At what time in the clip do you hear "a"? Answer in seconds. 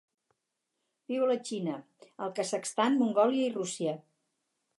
1.25-1.27